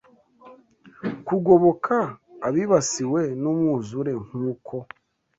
kugoboka 1.27 1.95
abibasiwe 2.47 3.21
n’umwuzure, 3.41 4.11
nk’uko 4.25 4.75